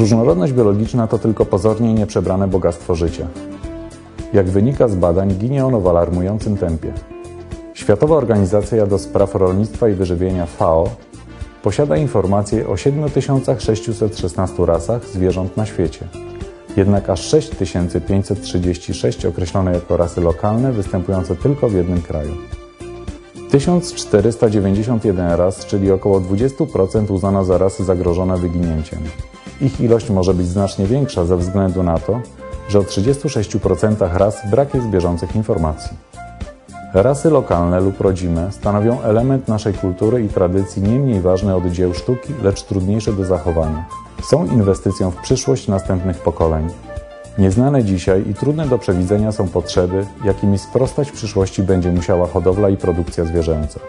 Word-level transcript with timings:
Różnorodność 0.00 0.52
biologiczna 0.52 1.06
to 1.06 1.18
tylko 1.18 1.46
pozornie 1.46 1.94
nieprzebrane 1.94 2.48
bogactwo 2.48 2.94
życia. 2.94 3.26
Jak 4.32 4.48
wynika 4.48 4.88
z 4.88 4.94
badań, 4.94 5.34
ginie 5.34 5.66
ono 5.66 5.80
w 5.80 5.88
alarmującym 5.88 6.56
tempie. 6.56 6.92
Światowa 7.74 8.16
Organizacja 8.16 8.86
do 8.86 8.98
Spraw 8.98 9.34
Rolnictwa 9.34 9.88
i 9.88 9.94
Wyżywienia 9.94 10.46
FAO 10.46 10.90
posiada 11.62 11.96
informacje 11.96 12.68
o 12.68 12.76
7616 12.76 14.66
rasach 14.66 15.06
zwierząt 15.06 15.56
na 15.56 15.66
świecie. 15.66 16.08
Jednak 16.76 17.10
aż 17.10 17.20
6536 17.20 19.26
określone 19.26 19.72
jako 19.72 19.96
rasy 19.96 20.20
lokalne 20.20 20.72
występujące 20.72 21.36
tylko 21.36 21.68
w 21.68 21.74
jednym 21.74 22.02
kraju. 22.02 22.32
1491 23.50 25.30
ras, 25.30 25.66
czyli 25.66 25.90
około 25.90 26.20
20% 26.20 27.12
uznano 27.12 27.44
za 27.44 27.58
rasy 27.58 27.84
zagrożone 27.84 28.38
wyginięciem. 28.38 28.98
Ich 29.60 29.80
ilość 29.80 30.10
może 30.10 30.34
być 30.34 30.46
znacznie 30.46 30.86
większa 30.86 31.24
ze 31.24 31.36
względu 31.36 31.82
na 31.82 31.98
to, 31.98 32.20
że 32.68 32.78
o 32.78 32.82
36% 32.82 34.16
ras 34.16 34.50
brak 34.50 34.74
jest 34.74 34.86
bieżących 34.86 35.36
informacji. 35.36 35.96
Rasy 36.94 37.30
lokalne 37.30 37.80
lub 37.80 38.00
rodzime 38.00 38.52
stanowią 38.52 39.02
element 39.02 39.48
naszej 39.48 39.74
kultury 39.74 40.24
i 40.24 40.28
tradycji 40.28 40.82
nie 40.82 40.98
mniej 40.98 41.20
ważny 41.20 41.56
od 41.56 41.66
dzieł 41.66 41.94
sztuki, 41.94 42.34
lecz 42.42 42.62
trudniejszy 42.62 43.12
do 43.12 43.24
zachowania. 43.24 43.84
Są 44.22 44.46
inwestycją 44.46 45.10
w 45.10 45.16
przyszłość 45.16 45.68
następnych 45.68 46.18
pokoleń. 46.18 46.68
Nieznane 47.38 47.84
dzisiaj 47.84 48.28
i 48.30 48.34
trudne 48.34 48.66
do 48.66 48.78
przewidzenia 48.78 49.32
są 49.32 49.48
potrzeby, 49.48 50.06
jakimi 50.24 50.58
sprostać 50.58 51.10
w 51.10 51.14
przyszłości 51.14 51.62
będzie 51.62 51.92
musiała 51.92 52.26
hodowla 52.26 52.68
i 52.68 52.76
produkcja 52.76 53.24
zwierzęca. 53.24 53.80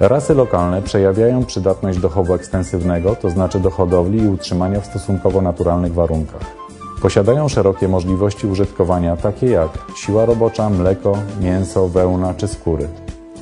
Rasy 0.00 0.34
lokalne 0.34 0.82
przejawiają 0.82 1.44
przydatność 1.44 1.98
do 1.98 2.08
chowu 2.08 2.34
ekstensywnego, 2.34 3.16
to 3.16 3.30
znaczy 3.30 3.60
do 3.60 3.70
hodowli 3.70 4.22
i 4.22 4.28
utrzymania 4.28 4.80
w 4.80 4.86
stosunkowo 4.86 5.40
naturalnych 5.40 5.94
warunkach. 5.94 6.40
Posiadają 7.02 7.48
szerokie 7.48 7.88
możliwości 7.88 8.46
użytkowania, 8.46 9.16
takie 9.16 9.46
jak 9.46 9.68
siła 9.96 10.24
robocza, 10.24 10.70
mleko, 10.70 11.18
mięso, 11.40 11.88
wełna 11.88 12.34
czy 12.34 12.48
skóry. 12.48 12.88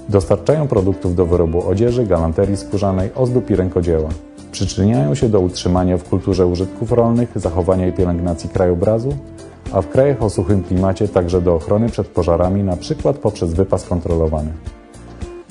Dostarczają 0.08 0.69
produktów 0.69 1.14
do 1.14 1.27
wyrobu 1.27 1.69
odzieży, 1.69 2.06
galanterii 2.06 2.56
skórzanej, 2.56 3.10
ozdób 3.14 3.50
i 3.50 3.56
rękodzieła. 3.56 4.08
Przyczyniają 4.52 5.14
się 5.14 5.28
do 5.28 5.41
utrzymania 5.41 5.98
w 5.98 6.05
kulturze 6.05 6.47
użytków 6.47 6.92
rolnych, 6.92 7.28
zachowania 7.34 7.86
i 7.86 7.92
pielęgnacji 7.92 8.50
krajobrazu, 8.50 9.16
a 9.72 9.82
w 9.82 9.88
krajach 9.88 10.22
o 10.22 10.30
suchym 10.30 10.62
klimacie 10.62 11.08
także 11.08 11.41
do 11.41 11.55
ochrony 11.55 11.88
przed 11.88 12.06
pożarami, 12.06 12.60
np. 12.60 13.14
poprzez 13.14 13.55
wypas 13.55 13.84
kontrolowany. 13.84 14.52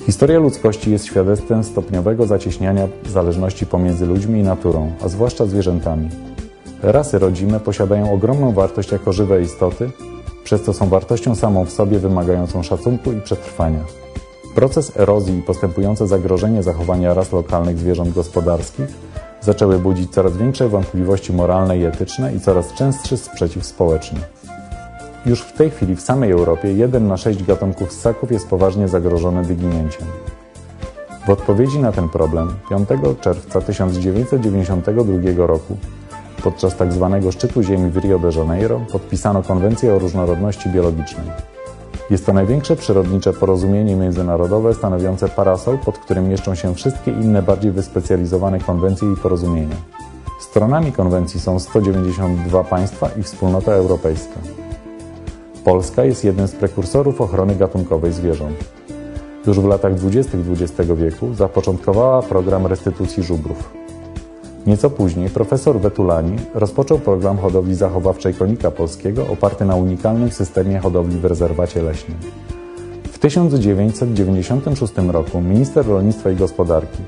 Historia 0.06 0.38
ludzkości 0.38 0.90
jest 0.90 1.04
świadectwem 1.04 1.64
stopniowego 1.64 2.26
zacieśniania 2.26 2.88
zależności 3.06 3.66
pomiędzy 3.66 4.06
ludźmi 4.06 4.40
i 4.40 4.42
naturą, 4.42 4.92
a 5.04 5.08
zwłaszcza 5.08 5.46
zwierzętami. 5.46 6.08
Rasy 6.82 7.18
rodzime 7.18 7.60
posiadają 7.60 8.12
ogromną 8.12 8.52
wartość 8.52 8.92
jako 8.92 9.12
żywe 9.12 9.42
istoty, 9.42 9.90
przez 10.44 10.62
co 10.62 10.72
są 10.72 10.88
wartością 10.88 11.34
samą 11.34 11.64
w 11.64 11.70
sobie 11.70 11.98
wymagającą 11.98 12.62
szacunku 12.62 13.12
i 13.12 13.20
przetrwania. 13.20 13.84
Proces 14.54 14.96
erozji 14.96 15.38
i 15.38 15.42
postępujące 15.42 16.06
zagrożenie 16.06 16.62
zachowania 16.62 17.14
ras 17.14 17.32
lokalnych 17.32 17.78
zwierząt 17.78 18.14
gospodarskich 18.14 18.86
zaczęły 19.40 19.78
budzić 19.78 20.10
coraz 20.10 20.36
większe 20.36 20.68
wątpliwości 20.68 21.32
moralne 21.32 21.78
i 21.78 21.84
etyczne 21.84 22.34
i 22.34 22.40
coraz 22.40 22.72
częstszy 22.74 23.16
sprzeciw 23.16 23.66
społeczny. 23.66 24.20
Już 25.26 25.40
w 25.40 25.52
tej 25.52 25.70
chwili 25.70 25.96
w 25.96 26.00
samej 26.00 26.30
Europie 26.30 26.72
jeden 26.72 27.06
na 27.06 27.16
sześć 27.16 27.44
gatunków 27.44 27.92
ssaków 27.92 28.32
jest 28.32 28.48
poważnie 28.48 28.88
zagrożony 28.88 29.42
wyginięciem. 29.42 30.06
W 31.26 31.30
odpowiedzi 31.30 31.78
na 31.78 31.92
ten 31.92 32.08
problem 32.08 32.54
5 32.70 32.88
czerwca 33.20 33.60
1992 33.60 35.46
roku 35.46 35.76
podczas 36.42 36.76
tzw. 36.76 37.18
Tak 37.22 37.32
szczytu 37.32 37.62
Ziemi 37.62 37.90
w 37.90 37.96
Rio 37.96 38.18
de 38.18 38.30
Janeiro 38.38 38.80
podpisano 38.92 39.42
Konwencję 39.42 39.94
o 39.94 39.98
różnorodności 39.98 40.68
biologicznej. 40.68 41.26
Jest 42.10 42.26
to 42.26 42.32
największe 42.32 42.76
przyrodnicze 42.76 43.32
porozumienie 43.32 43.96
międzynarodowe 43.96 44.74
stanowiące 44.74 45.28
parasol, 45.28 45.78
pod 45.78 45.98
którym 45.98 46.28
mieszczą 46.28 46.54
się 46.54 46.74
wszystkie 46.74 47.10
inne 47.10 47.42
bardziej 47.42 47.72
wyspecjalizowane 47.72 48.60
konwencje 48.60 49.12
i 49.12 49.16
porozumienia. 49.16 49.76
Stronami 50.40 50.92
konwencji 50.92 51.40
są 51.40 51.58
192 51.58 52.64
państwa 52.64 53.08
i 53.20 53.22
wspólnota 53.22 53.72
europejska. 53.72 54.63
Polska 55.64 56.04
jest 56.04 56.24
jednym 56.24 56.48
z 56.48 56.52
prekursorów 56.52 57.20
ochrony 57.20 57.56
gatunkowej 57.56 58.12
zwierząt. 58.12 58.56
Już 59.46 59.60
w 59.60 59.64
latach 59.64 59.94
20. 59.94 60.38
XX 60.50 60.90
wieku 60.96 61.34
zapoczątkowała 61.34 62.22
program 62.22 62.66
restytucji 62.66 63.22
żubrów. 63.22 63.72
Nieco 64.66 64.90
później 64.90 65.30
profesor 65.30 65.80
Wetulani 65.80 66.36
rozpoczął 66.54 66.98
program 66.98 67.38
hodowli 67.38 67.74
zachowawczej 67.74 68.34
konika 68.34 68.70
polskiego 68.70 69.26
oparty 69.32 69.64
na 69.64 69.76
unikalnym 69.76 70.30
systemie 70.30 70.78
hodowli 70.78 71.18
w 71.18 71.24
rezerwacie 71.24 71.82
leśnym. 71.82 72.18
W 73.12 73.18
1996 73.18 74.92
roku 75.08 75.40
minister 75.40 75.86
rolnictwa 75.86 76.30
i 76.30 76.36
gospodarki 76.36 77.02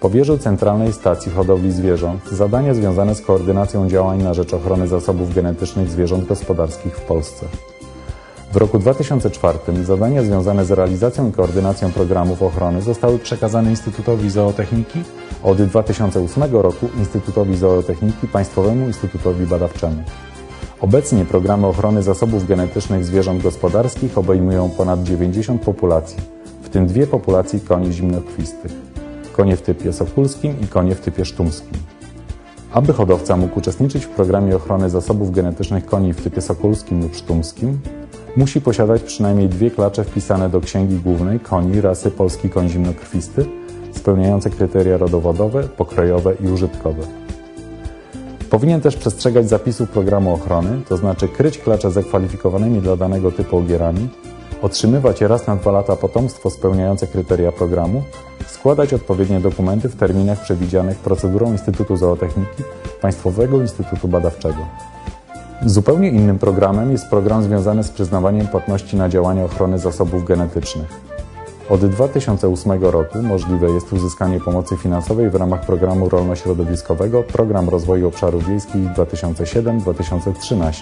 powierzył 0.00 0.38
Centralnej 0.38 0.92
Stacji 0.92 1.32
Hodowli 1.32 1.72
Zwierząt 1.72 2.28
zadania 2.28 2.74
związane 2.74 3.14
z 3.14 3.20
koordynacją 3.20 3.88
działań 3.88 4.22
na 4.22 4.34
rzecz 4.34 4.54
ochrony 4.54 4.88
zasobów 4.88 5.34
genetycznych 5.34 5.90
zwierząt 5.90 6.26
gospodarskich 6.26 6.96
w 6.96 7.00
Polsce. 7.00 7.46
W 8.52 8.56
roku 8.56 8.78
2004 8.78 9.58
zadania 9.84 10.22
związane 10.22 10.64
z 10.64 10.70
realizacją 10.70 11.28
i 11.28 11.32
koordynacją 11.32 11.92
programów 11.92 12.42
ochrony 12.42 12.82
zostały 12.82 13.18
przekazane 13.18 13.70
Instytutowi 13.70 14.30
Zootechniki, 14.30 15.02
a 15.44 15.46
od 15.46 15.62
2008 15.62 16.42
roku 16.52 16.88
Instytutowi 16.98 17.56
Zootechniki 17.56 18.28
Państwowemu 18.28 18.86
Instytutowi 18.86 19.46
Badawczemu. 19.46 20.02
Obecnie 20.80 21.24
programy 21.24 21.66
ochrony 21.66 22.02
zasobów 22.02 22.46
genetycznych 22.46 23.04
zwierząt 23.04 23.42
gospodarskich 23.42 24.18
obejmują 24.18 24.70
ponad 24.70 25.02
90 25.02 25.62
populacji, 25.62 26.18
w 26.62 26.68
tym 26.68 26.86
dwie 26.86 27.06
populacje 27.06 27.60
koni 27.60 27.92
zimnokrwistych. 27.92 28.72
Konie 29.32 29.56
w 29.56 29.62
typie 29.62 29.92
sokulskim 29.92 30.60
i 30.60 30.66
konie 30.66 30.94
w 30.94 31.00
typie 31.00 31.24
sztumskim. 31.24 31.78
Aby 32.72 32.92
hodowca 32.92 33.36
mógł 33.36 33.58
uczestniczyć 33.58 34.06
w 34.06 34.08
programie 34.08 34.56
ochrony 34.56 34.90
zasobów 34.90 35.30
genetycznych 35.30 35.86
koni 35.86 36.12
w 36.12 36.22
typie 36.22 36.40
sokulskim 36.40 37.02
lub 37.02 37.16
sztumskim, 37.16 37.80
musi 38.36 38.60
posiadać 38.60 39.02
przynajmniej 39.02 39.48
dwie 39.48 39.70
klacze 39.70 40.04
wpisane 40.04 40.48
do 40.48 40.60
księgi 40.60 40.96
głównej 40.96 41.40
koni 41.40 41.80
rasy 41.80 42.10
polski 42.10 42.50
koń 42.50 42.68
zimnokrwisty, 42.68 43.44
spełniające 43.92 44.50
kryteria 44.50 44.96
rodowodowe, 44.96 45.62
pokrojowe 45.62 46.34
i 46.44 46.48
użytkowe. 46.48 47.02
Powinien 48.50 48.80
też 48.80 48.96
przestrzegać 48.96 49.48
zapisów 49.48 49.90
programu 49.90 50.34
ochrony, 50.34 50.80
to 50.88 50.96
znaczy 50.96 51.28
kryć 51.28 51.58
klacze 51.58 51.90
zakwalifikowanymi 51.90 52.80
dla 52.80 52.96
danego 52.96 53.32
typu 53.32 53.56
ogierami, 53.56 54.08
otrzymywać 54.62 55.20
raz 55.20 55.46
na 55.46 55.56
dwa 55.56 55.72
lata 55.72 55.96
potomstwo 55.96 56.50
spełniające 56.50 57.06
kryteria 57.06 57.52
programu, 57.52 58.02
składać 58.46 58.94
odpowiednie 58.94 59.40
dokumenty 59.40 59.88
w 59.88 59.96
terminach 59.96 60.42
przewidzianych 60.42 60.98
procedurą 60.98 61.52
Instytutu 61.52 61.96
Zootechniki 61.96 62.62
Państwowego 63.00 63.60
Instytutu 63.60 64.08
Badawczego. 64.08 64.89
Zupełnie 65.66 66.08
innym 66.08 66.38
programem 66.38 66.92
jest 66.92 67.08
program 67.08 67.42
związany 67.42 67.84
z 67.84 67.90
przyznawaniem 67.90 68.46
płatności 68.46 68.96
na 68.96 69.08
działania 69.08 69.44
ochrony 69.44 69.78
zasobów 69.78 70.24
genetycznych. 70.24 71.00
Od 71.70 71.86
2008 71.86 72.84
roku 72.84 73.22
możliwe 73.22 73.70
jest 73.70 73.92
uzyskanie 73.92 74.40
pomocy 74.40 74.76
finansowej 74.76 75.30
w 75.30 75.34
ramach 75.34 75.66
programu 75.66 76.08
rolno-środowiskowego 76.08 77.22
Program 77.22 77.68
Rozwoju 77.68 78.08
Obszarów 78.08 78.46
Wiejskich 78.48 78.84
2007-2013. 78.84 80.72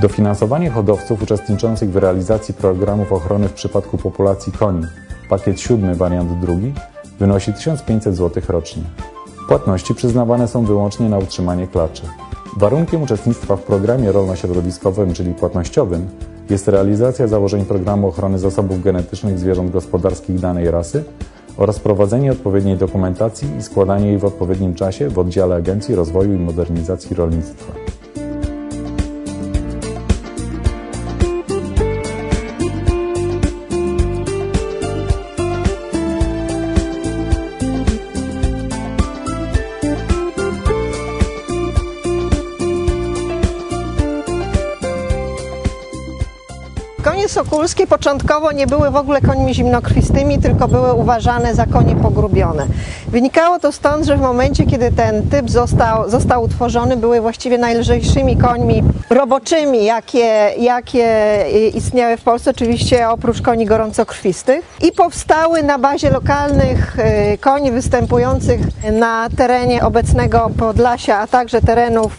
Dofinansowanie 0.00 0.70
hodowców 0.70 1.22
uczestniczących 1.22 1.90
w 1.90 1.96
realizacji 1.96 2.54
programów 2.54 3.12
ochrony 3.12 3.48
w 3.48 3.52
przypadku 3.52 3.98
populacji 3.98 4.52
koni, 4.52 4.82
pakiet 5.28 5.60
siódmy, 5.60 5.94
wariant 5.94 6.40
drugi, 6.40 6.72
wynosi 7.18 7.52
1500 7.52 8.16
zł 8.16 8.42
rocznie. 8.48 8.82
Płatności 9.48 9.94
przyznawane 9.94 10.48
są 10.48 10.64
wyłącznie 10.64 11.08
na 11.08 11.18
utrzymanie 11.18 11.66
klaczy. 11.66 12.02
Warunkiem 12.56 13.02
uczestnictwa 13.02 13.56
w 13.56 13.62
programie 13.62 14.12
rolno-środowiskowym, 14.12 15.14
czyli 15.14 15.34
płatnościowym, 15.34 16.08
jest 16.50 16.68
realizacja 16.68 17.26
założeń 17.26 17.64
programu 17.64 18.08
ochrony 18.08 18.38
zasobów 18.38 18.82
genetycznych 18.82 19.38
zwierząt 19.38 19.70
gospodarskich 19.70 20.40
danej 20.40 20.70
rasy 20.70 21.04
oraz 21.56 21.80
prowadzenie 21.80 22.32
odpowiedniej 22.32 22.76
dokumentacji 22.76 23.48
i 23.58 23.62
składanie 23.62 24.08
jej 24.08 24.18
w 24.18 24.24
odpowiednim 24.24 24.74
czasie 24.74 25.08
w 25.08 25.18
oddziale 25.18 25.54
Agencji 25.54 25.94
Rozwoju 25.94 26.32
i 26.32 26.38
Modernizacji 26.38 27.16
Rolnictwa. 27.16 27.72
Sokulskie 47.36 47.86
początkowo 47.86 48.52
nie 48.52 48.66
były 48.66 48.90
w 48.90 48.96
ogóle 48.96 49.20
końmi 49.20 49.54
zimnokrwistymi, 49.54 50.38
tylko 50.38 50.68
były 50.68 50.92
uważane 50.92 51.54
za 51.54 51.66
konie 51.66 51.96
pogrubione. 51.96 52.66
Wynikało 53.08 53.58
to 53.58 53.72
stąd, 53.72 54.06
że 54.06 54.16
w 54.16 54.20
momencie, 54.20 54.66
kiedy 54.66 54.92
ten 54.92 55.28
typ 55.28 55.50
został, 55.50 56.10
został 56.10 56.42
utworzony, 56.42 56.96
były 56.96 57.20
właściwie 57.20 57.58
najlżejszymi 57.58 58.36
końmi 58.36 58.82
roboczymi, 59.10 59.84
jakie, 59.84 60.50
jakie 60.58 61.08
istniały 61.74 62.16
w 62.16 62.22
Polsce, 62.22 62.50
oczywiście 62.50 63.08
oprócz 63.08 63.42
koni 63.42 63.66
gorącokrwistych. 63.66 64.76
I 64.82 64.92
powstały 64.92 65.62
na 65.62 65.78
bazie 65.78 66.10
lokalnych 66.10 66.96
y, 67.34 67.38
koni 67.38 67.70
występujących 67.70 68.60
na 68.92 69.28
terenie 69.36 69.84
obecnego 69.84 70.50
Podlasia, 70.58 71.18
a 71.18 71.26
także 71.26 71.60
terenów 71.60 72.18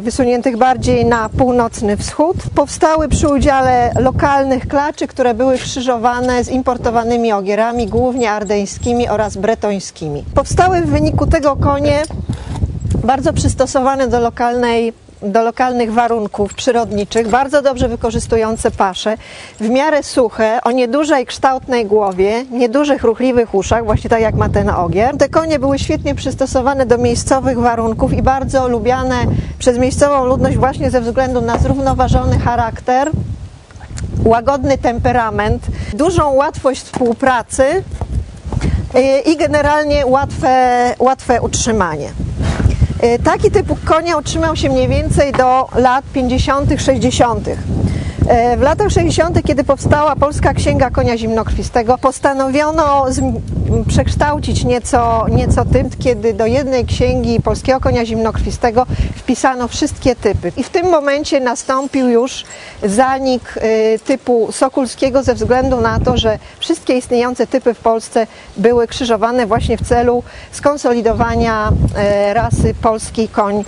wysuniętych 0.00 0.56
bardziej 0.56 1.04
na 1.04 1.28
północny 1.28 1.96
wschód. 1.96 2.36
Powstały 2.54 3.08
przy 3.08 3.28
udziale 3.28 3.92
lokalnych 4.00 4.68
klaczy, 4.68 5.06
które 5.06 5.34
były 5.34 5.58
krzyżowane 5.58 6.44
z 6.44 6.48
importowanymi 6.48 7.32
ogierami, 7.32 7.86
głównie 7.86 8.30
ardeńskimi 8.30 9.08
oraz 9.08 9.36
bretońskimi. 9.36 10.24
Powstały 10.34 10.80
w 10.80 10.86
wyniku 10.86 11.26
tego 11.26 11.56
konie 11.56 12.02
bardzo 13.04 13.32
przystosowane 13.32 14.08
do 14.08 14.20
lokalnej 14.20 14.92
do 15.22 15.42
lokalnych 15.42 15.92
warunków 15.92 16.54
przyrodniczych, 16.54 17.28
bardzo 17.28 17.62
dobrze 17.62 17.88
wykorzystujące 17.88 18.70
pasze, 18.70 19.16
w 19.60 19.68
miarę 19.68 20.02
suche, 20.02 20.58
o 20.64 20.70
niedużej 20.70 21.26
kształtnej 21.26 21.86
głowie, 21.86 22.44
niedużych 22.50 23.02
ruchliwych 23.02 23.54
uszach, 23.54 23.84
właśnie 23.84 24.10
tak 24.10 24.20
jak 24.20 24.34
ma 24.34 24.48
ten 24.48 24.70
ogier. 24.70 25.16
Te 25.16 25.28
konie 25.28 25.58
były 25.58 25.78
świetnie 25.78 26.14
przystosowane 26.14 26.86
do 26.86 26.98
miejscowych 26.98 27.58
warunków 27.58 28.12
i 28.12 28.22
bardzo 28.22 28.68
lubiane 28.68 29.16
przez 29.58 29.78
miejscową 29.78 30.24
ludność 30.24 30.56
właśnie 30.56 30.90
ze 30.90 31.00
względu 31.00 31.40
na 31.40 31.58
zrównoważony 31.58 32.38
charakter, 32.38 33.10
łagodny 34.24 34.78
temperament, 34.78 35.66
dużą 35.94 36.32
łatwość 36.32 36.82
współpracy 36.82 37.62
y, 37.62 39.20
i 39.20 39.36
generalnie 39.36 40.06
łatwe, 40.06 40.94
łatwe 40.98 41.40
utrzymanie. 41.42 42.25
Y, 43.04 43.18
taki 43.18 43.50
typ 43.50 43.84
konia 43.84 44.16
utrzymał 44.16 44.56
się 44.56 44.68
mniej 44.68 44.88
więcej 44.88 45.32
do 45.32 45.68
lat 45.74 46.04
50., 46.12 46.70
60. 46.78 47.48
W 48.56 48.60
latach 48.60 48.90
60., 48.90 49.42
kiedy 49.46 49.64
powstała 49.64 50.16
Polska 50.16 50.54
Księga 50.54 50.90
Konia 50.90 51.18
Zimnokrwistego, 51.18 51.98
postanowiono 51.98 53.06
przekształcić 53.88 54.64
nieco, 54.64 55.26
nieco 55.28 55.64
kiedy 55.98 56.34
do 56.34 56.46
jednej 56.46 56.84
księgi 56.84 57.40
Polskiego 57.40 57.80
Konia 57.80 58.06
Zimnokrwistego 58.06 58.86
wpisano 59.16 59.68
wszystkie 59.68 60.16
typy. 60.16 60.52
I 60.56 60.62
w 60.62 60.68
tym 60.68 60.90
momencie 60.90 61.40
nastąpił 61.40 62.08
już 62.08 62.44
zanik 62.82 63.56
y, 63.56 63.98
typu 64.04 64.48
sokulskiego 64.52 65.22
ze 65.22 65.34
względu 65.34 65.80
na 65.80 66.00
to, 66.00 66.16
że 66.16 66.38
wszystkie 66.58 66.96
istniejące 66.96 67.46
typy 67.46 67.74
w 67.74 67.78
Polsce 67.78 68.26
były 68.56 68.86
krzyżowane 68.86 69.46
właśnie 69.46 69.76
w 69.78 69.88
celu 69.88 70.22
skonsolidowania 70.52 71.68
y, 72.30 72.34
rasy 72.34 72.74
polski 72.74 73.28
koń 73.28 73.64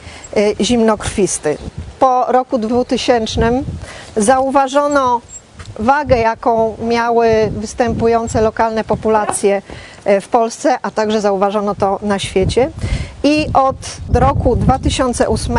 zimnokrwisty 0.61 1.59
po 1.99 2.25
roku 2.29 2.59
2000 2.59 3.63
zauważono 4.19 5.20
wagę, 5.79 6.19
jaką 6.19 6.76
miały 6.82 7.29
występujące 7.50 8.41
lokalne 8.41 8.85
populacje 8.85 9.62
e, 10.05 10.20
w 10.20 10.29
Polsce, 10.29 10.79
a 10.82 10.91
także 10.91 11.20
zauważono 11.20 11.75
to 11.75 11.99
na 12.03 12.19
świecie. 12.19 12.70
I 13.23 13.47
od 13.55 13.76
roku 14.15 14.56
2008 14.56 15.59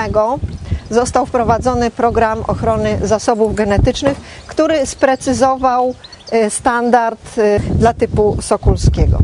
został 0.90 1.26
wprowadzony 1.26 1.92
program 1.92 2.44
ochrony 2.48 3.00
zasobów 3.04 3.56
genetycznych, 3.56 4.18
który 4.48 4.86
sprecyzował 4.86 5.96
e, 6.32 6.50
standard 6.50 7.38
e, 7.38 7.60
dla 7.60 7.94
typu 7.94 8.38
sokulskiego. 8.42 9.18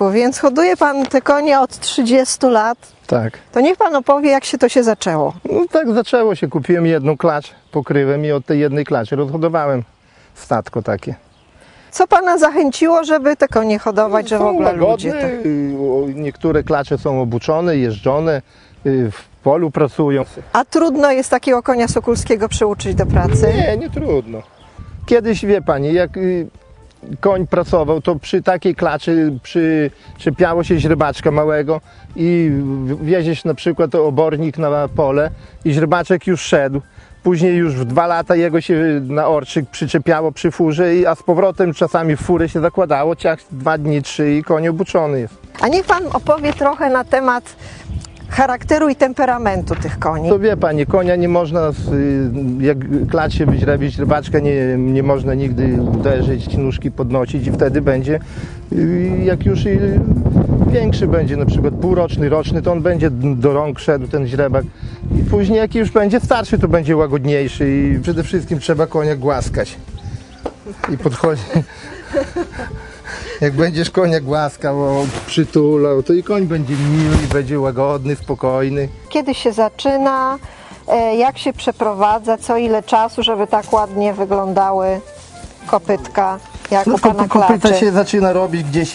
Jurku, 0.00 0.10
więc 0.10 0.38
hoduje 0.38 0.76
Pan 0.76 1.06
te 1.06 1.20
konie 1.20 1.60
od 1.60 1.78
30 1.78 2.46
lat. 2.46 2.78
Tak. 3.06 3.38
To 3.52 3.60
niech 3.60 3.76
Pan 3.76 3.96
opowie, 3.96 4.30
jak 4.30 4.44
się 4.44 4.58
to 4.58 4.68
się 4.68 4.82
zaczęło. 4.82 5.34
No 5.44 5.64
tak 5.70 5.92
zaczęło 5.92 6.34
się. 6.34 6.48
Kupiłem 6.48 6.86
jedną 6.86 7.16
klacz, 7.16 7.50
pokryłem 7.72 8.24
i 8.24 8.32
od 8.32 8.46
tej 8.46 8.60
jednej 8.60 8.84
klaczy 8.84 9.16
rozhodowałem 9.16 9.82
statko 10.34 10.82
takie. 10.82 11.14
Co 11.90 12.06
Pana 12.06 12.38
zachęciło, 12.38 13.04
żeby 13.04 13.36
te 13.36 13.48
konie 13.48 13.78
hodować, 13.78 14.28
że 14.28 14.38
w 14.38 14.42
ogóle 14.42 14.72
ludzie 14.72 15.12
to... 15.12 15.26
y, 15.26 16.14
niektóre 16.14 16.62
klacze 16.62 16.98
są 16.98 17.22
obuczone, 17.22 17.76
jeżdżone, 17.76 18.42
y, 18.86 19.10
w 19.10 19.28
polu 19.42 19.70
pracują. 19.70 20.24
A 20.52 20.64
trudno 20.64 21.10
jest 21.10 21.30
takiego 21.30 21.62
konia 21.62 21.88
sokulskiego 21.88 22.48
przyuczyć 22.48 22.94
do 22.94 23.06
pracy? 23.06 23.52
Nie, 23.56 23.76
nie 23.76 23.90
trudno. 23.90 24.42
Kiedyś, 25.06 25.44
wie 25.44 25.62
Pani, 25.62 25.92
jak 25.92 26.16
y, 26.16 26.46
koń 27.20 27.46
pracował, 27.46 28.00
to 28.00 28.16
przy 28.16 28.42
takiej 28.42 28.74
klaczy 28.74 29.38
przyczepiało 29.42 30.64
się 30.64 30.78
źrebaczka 30.78 31.30
małego 31.30 31.80
i 32.16 32.50
wieziesz 33.02 33.44
na 33.44 33.54
przykład 33.54 33.94
obornik 33.94 34.58
na 34.58 34.88
pole 34.88 35.30
i 35.64 35.72
źrebaczek 35.72 36.26
już 36.26 36.40
szedł. 36.40 36.80
Później 37.22 37.56
już 37.56 37.74
w 37.74 37.84
dwa 37.84 38.06
lata 38.06 38.36
jego 38.36 38.60
się 38.60 39.00
na 39.08 39.28
orczyk 39.28 39.70
przyczepiało 39.70 40.32
przy 40.32 40.50
furze, 40.50 40.84
a 41.08 41.14
z 41.14 41.22
powrotem 41.22 41.74
czasami 41.74 42.16
w 42.16 42.20
furę 42.20 42.48
się 42.48 42.60
zakładało, 42.60 43.16
ciach 43.16 43.38
dwa 43.50 43.78
dni, 43.78 44.02
trzy 44.02 44.34
i 44.34 44.44
koń 44.44 44.68
obuczony 44.68 45.20
jest. 45.20 45.34
A 45.60 45.68
niech 45.68 45.86
Pan 45.86 46.02
opowie 46.12 46.52
trochę 46.52 46.90
na 46.90 47.04
temat 47.04 47.56
charakteru 48.30 48.88
i 48.88 48.96
temperamentu 48.96 49.74
tych 49.74 49.98
koni. 49.98 50.28
To 50.28 50.38
wie 50.38 50.56
Pani, 50.56 50.86
konia 50.86 51.16
nie 51.16 51.28
można, 51.28 51.70
jak 52.60 52.78
klacz 53.10 53.34
się 53.34 53.46
wyźrebić, 53.46 53.98
rybaczka 53.98 54.38
nie, 54.38 54.76
nie 54.78 55.02
można 55.02 55.34
nigdy 55.34 55.82
uderzyć, 55.82 56.56
nóżki 56.56 56.90
podnosić 56.90 57.46
i 57.46 57.52
wtedy 57.52 57.82
będzie, 57.82 58.20
jak 59.24 59.46
już 59.46 59.60
większy 60.66 61.06
będzie, 61.06 61.36
na 61.36 61.46
przykład 61.46 61.74
półroczny, 61.74 62.28
roczny, 62.28 62.62
to 62.62 62.72
on 62.72 62.82
będzie 62.82 63.10
do 63.10 63.52
rąk 63.52 63.78
szedł, 63.78 64.08
ten 64.08 64.26
źrebak. 64.26 64.64
I 65.20 65.22
później 65.22 65.58
jak 65.58 65.74
już 65.74 65.90
będzie 65.90 66.20
starszy, 66.20 66.58
to 66.58 66.68
będzie 66.68 66.96
łagodniejszy 66.96 67.70
i 67.70 68.00
przede 68.02 68.22
wszystkim 68.22 68.58
trzeba 68.58 68.86
konia 68.86 69.16
głaskać. 69.16 69.76
I 70.94 70.98
podchodzi... 70.98 71.42
Jak 73.40 73.52
będziesz 73.52 73.90
konia 73.90 74.20
głaskał, 74.20 74.76
przytulał, 75.26 76.02
to 76.02 76.12
i 76.12 76.22
koń 76.22 76.46
będzie 76.46 76.74
miły, 76.74 77.16
będzie 77.32 77.60
łagodny, 77.60 78.16
spokojny. 78.16 78.88
Kiedy 79.08 79.34
się 79.34 79.52
zaczyna, 79.52 80.38
e, 80.88 81.16
jak 81.16 81.38
się 81.38 81.52
przeprowadza, 81.52 82.38
co 82.38 82.56
ile 82.56 82.82
czasu, 82.82 83.22
żeby 83.22 83.46
tak 83.46 83.72
ładnie 83.72 84.12
wyglądały 84.12 85.00
kopytka, 85.66 86.38
jak 86.70 86.86
no, 86.86 86.94
u 86.94 86.98
Pana 86.98 87.28
Kopyta 87.28 87.58
klaczy? 87.58 87.80
się 87.80 87.92
zaczyna 87.92 88.32
robić 88.32 88.62
gdzieś, 88.62 88.92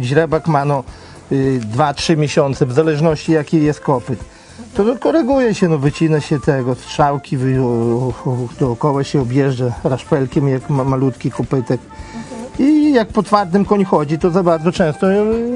źrebak 0.00 0.46
ma 0.46 0.64
no 0.64 0.84
2-3 1.30 2.16
miesiące, 2.16 2.66
w 2.66 2.72
zależności 2.72 3.32
jaki 3.32 3.62
jest 3.62 3.80
kopyt. 3.80 4.18
To 4.74 4.98
koryguje 5.00 5.54
się, 5.54 5.68
no 5.68 5.78
wycina 5.78 6.20
się 6.20 6.40
tego, 6.40 6.74
strzałki, 6.74 7.38
dookoła 8.60 9.04
się 9.04 9.20
objeżdża 9.20 9.72
raszpelkiem 9.84 10.48
jak 10.48 10.70
ma 10.70 10.84
malutki 10.84 11.30
kopytek. 11.30 11.80
I 12.58 12.92
jak 12.92 13.08
po 13.08 13.22
twardym 13.22 13.64
koń 13.64 13.84
chodzi, 13.84 14.18
to 14.18 14.30
za 14.30 14.42
bardzo 14.42 14.72
często 14.72 15.06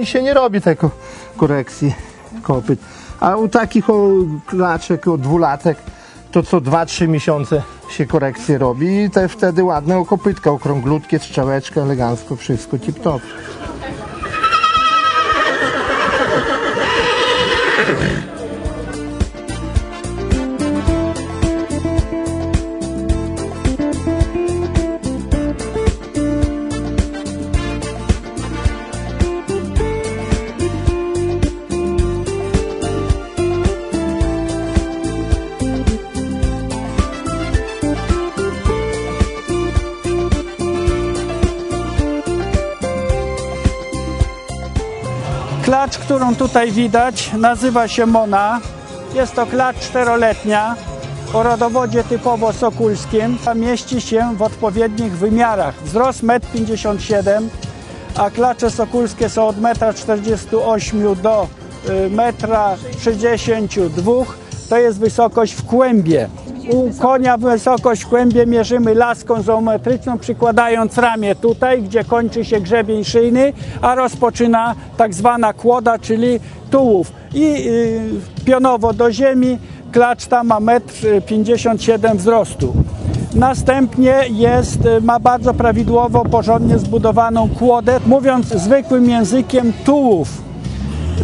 się 0.05 0.23
nie 0.23 0.35
robi 0.35 0.61
tego 0.61 0.91
korekcji 1.37 1.95
kopyt. 2.43 2.81
A 3.21 3.37
u 3.37 3.49
takich 3.49 3.91
o, 3.91 4.11
klaczek, 4.47 5.09
o 5.09 5.19
dwulatek, 5.19 5.79
to 6.31 6.43
co 6.43 6.61
2-3 6.61 7.09
miesiące 7.09 7.63
się 7.91 8.07
korekcje 8.07 8.59
robi 8.59 9.03
i 9.03 9.11
te 9.11 9.29
wtedy 9.29 9.65
ładne 9.65 9.99
okopytka, 9.99 10.51
okrąglutkie, 10.51 11.19
strzałeczka, 11.19 11.81
elegancko, 11.81 12.37
wszystko 12.37 12.77
tip-top. 12.77 13.21
Klacz, 13.21 13.78
którą 46.35 46.49
tutaj 46.49 46.73
widać, 46.73 47.31
nazywa 47.39 47.89
się 47.89 48.07
Mona. 48.07 48.61
Jest 49.15 49.35
to 49.35 49.47
klacz 49.47 49.77
czteroletnia 49.77 50.77
o 51.35 51.43
rodowodzie 51.43 52.05
typowo 52.05 52.53
sokulskim. 52.53 53.39
Mieści 53.55 54.01
się 54.01 54.35
w 54.37 54.43
odpowiednich 54.43 55.13
wymiarach. 55.13 55.75
Wzrost 55.85 56.23
1,57 56.23 57.29
m, 57.29 57.49
a 58.17 58.31
klacze 58.31 58.71
sokulskie 58.71 59.29
są 59.29 59.49
od 59.49 59.57
1,48 59.57 61.11
m 61.11 61.17
do 61.23 61.49
y, 61.89 62.11
1,62 62.11 64.21
m. 64.21 64.27
To 64.69 64.79
jest 64.79 64.99
wysokość 64.99 65.53
w 65.53 65.65
kłębie. 65.65 66.29
U 66.69 66.91
konia 67.01 67.37
wysokość 67.37 68.05
kłębie 68.05 68.47
mierzymy 68.47 68.95
laską 68.95 69.43
zoometryczną, 69.43 70.19
przykładając 70.19 70.99
ramię 70.99 71.35
tutaj, 71.35 71.83
gdzie 71.83 72.05
kończy 72.05 72.45
się 72.45 72.61
grzebień 72.61 73.05
szyjny, 73.05 73.53
a 73.83 73.95
rozpoczyna 73.95 74.75
tak 74.97 75.15
zwana 75.15 75.53
kłoda, 75.53 75.99
czyli 75.99 76.41
tułów. 76.71 77.13
I 77.35 77.69
y, 77.69 78.45
pionowo 78.45 78.93
do 78.93 79.13
ziemi, 79.13 79.59
klacz 79.93 80.27
ta 80.27 80.45
ma 80.45 80.61
1,57 80.61 82.11
m 82.11 82.19
wzrostu. 82.19 82.73
Następnie 83.35 84.15
jest, 84.31 84.87
y, 84.87 85.01
ma 85.01 85.21
bardzo 85.21 85.55
prawidłowo, 85.55 86.25
porządnie 86.25 86.79
zbudowaną 86.79 87.49
kłodę, 87.49 88.01
mówiąc 88.07 88.47
zwykłym 88.47 89.11
językiem 89.11 89.73
tułów 89.85 90.49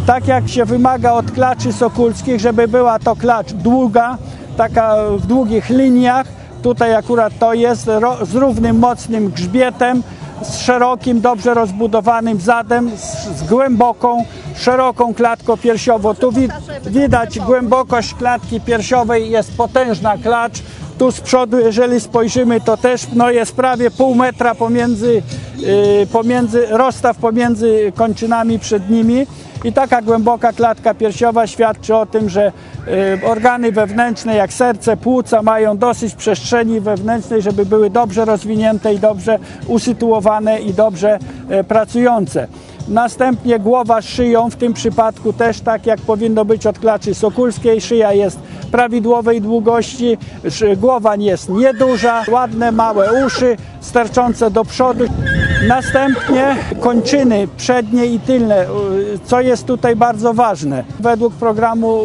tak 0.05 0.27
jak 0.27 0.49
się 0.49 0.65
wymaga 0.65 1.11
od 1.11 1.31
klaczy 1.31 1.73
sokulskich, 1.73 2.39
żeby 2.39 2.67
była 2.67 2.99
to 2.99 3.15
klacz 3.15 3.53
długa, 3.53 4.17
taka 4.57 4.95
w 5.17 5.27
długich 5.27 5.69
liniach. 5.69 6.27
Tutaj 6.61 6.95
akurat 6.95 7.33
to 7.39 7.53
jest 7.53 7.85
z 8.21 8.35
równym, 8.35 8.79
mocnym 8.79 9.29
grzbietem, 9.29 10.03
z 10.41 10.57
szerokim, 10.57 11.21
dobrze 11.21 11.53
rozbudowanym 11.53 12.39
zadem, 12.39 12.91
z, 12.97 13.37
z 13.39 13.43
głęboką, 13.43 14.25
szeroką 14.55 15.13
klatką 15.13 15.57
piersiową. 15.57 16.13
Tu 16.13 16.31
wi, 16.31 16.49
widać 16.85 17.39
głębokość 17.39 18.13
klatki 18.13 18.61
piersiowej, 18.61 19.29
jest 19.31 19.57
potężna 19.57 20.17
klacz. 20.17 20.61
Tu 20.97 21.11
z 21.11 21.21
przodu, 21.21 21.59
jeżeli 21.59 21.99
spojrzymy, 21.99 22.61
to 22.61 22.77
też 22.77 23.07
no, 23.13 23.31
jest 23.31 23.55
prawie 23.55 23.91
pół 23.91 24.15
metra 24.15 24.55
pomiędzy, 24.55 25.21
yy, 25.57 26.07
pomiędzy, 26.11 26.65
rozstaw 26.69 27.17
pomiędzy 27.17 27.91
kończynami 27.95 28.59
przednimi. 28.59 29.27
I 29.63 29.73
taka 29.73 30.01
głęboka 30.01 30.53
klatka 30.53 30.93
piersiowa 30.93 31.47
świadczy 31.47 31.95
o 31.95 32.05
tym, 32.05 32.29
że 32.29 32.51
y, 33.21 33.25
organy 33.25 33.71
wewnętrzne, 33.71 34.35
jak 34.35 34.53
serce, 34.53 34.97
płuca, 34.97 35.41
mają 35.41 35.77
dosyć 35.77 36.15
przestrzeni 36.15 36.79
wewnętrznej, 36.79 37.41
żeby 37.41 37.65
były 37.65 37.89
dobrze 37.89 38.25
rozwinięte 38.25 38.93
i 38.93 38.99
dobrze 38.99 39.39
usytuowane 39.67 40.59
i 40.59 40.73
dobrze 40.73 41.19
y, 41.59 41.63
pracujące. 41.63 42.47
Następnie 42.87 43.59
głowa 43.59 44.01
z 44.01 44.05
szyją, 44.05 44.49
w 44.49 44.55
tym 44.55 44.73
przypadku 44.73 45.33
też 45.33 45.61
tak 45.61 45.85
jak 45.85 46.01
powinno 46.01 46.45
być 46.45 46.67
od 46.67 46.79
klaczy 46.79 47.13
sokulskiej. 47.13 47.81
Szyja 47.81 48.13
jest 48.13 48.39
prawidłowej 48.71 49.41
długości, 49.41 50.17
głowa 50.77 51.15
jest 51.15 51.49
nieduża, 51.49 52.23
ładne 52.27 52.71
małe 52.71 53.25
uszy 53.25 53.57
sterczące 53.81 54.51
do 54.51 54.65
przodu. 54.65 55.05
Następnie 55.67 56.55
kończyny 56.79 57.47
przednie 57.57 58.05
i 58.05 58.19
tylne, 58.19 58.65
co 59.25 59.41
jest 59.41 59.65
tutaj 59.65 59.95
bardzo 59.95 60.33
ważne. 60.33 60.83
Według 60.99 61.33
programu 61.33 62.01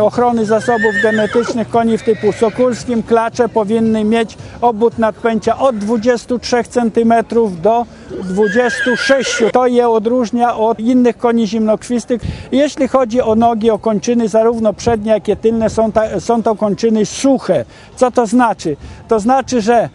ochrony 0.00 0.46
zasobów 0.46 0.92
genetycznych 1.02 1.68
koni 1.70 1.98
w 1.98 2.02
typu 2.02 2.32
sokulskim 2.32 3.02
klacze 3.02 3.48
powinny 3.48 4.04
mieć 4.04 4.36
obwód 4.60 4.98
nadpęcia 4.98 5.58
od 5.58 5.78
23 5.78 6.64
cm 6.64 7.14
do 7.62 7.86
26. 8.22 9.42
To 9.52 9.66
je 9.66 9.88
odróżnia 9.88 10.56
od 10.56 10.80
innych 10.80 11.18
koni 11.18 11.46
zimnokrwistych. 11.46 12.22
Jeśli 12.52 12.88
chodzi 12.88 13.20
o 13.20 13.34
nogi, 13.34 13.70
o 13.70 13.78
kończyny, 13.78 14.28
zarówno 14.28 14.72
przednie, 14.72 15.10
jak 15.12 15.28
i 15.28 15.32
tylne, 15.44 15.70
są, 15.70 15.92
ta, 15.92 16.20
są 16.20 16.42
to 16.42 16.54
kończyny 16.54 17.06
suche. 17.06 17.64
Co 17.96 18.10
to 18.10 18.26
znaczy? 18.26 18.76
To 19.08 19.20
znaczy, 19.20 19.60
że 19.60 19.88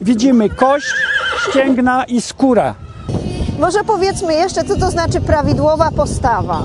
widzimy 0.00 0.50
kość, 0.50 0.86
ścięgna 1.48 2.04
i 2.04 2.20
skóra. 2.20 2.74
Może 3.58 3.84
powiedzmy 3.84 4.34
jeszcze, 4.34 4.64
co 4.64 4.76
to 4.76 4.90
znaczy 4.90 5.20
prawidłowa 5.20 5.90
postawa. 5.96 6.62